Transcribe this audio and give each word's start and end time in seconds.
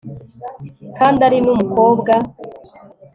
kandi 0.97 1.19
ari 1.27 1.37
numukobwa 1.45 2.13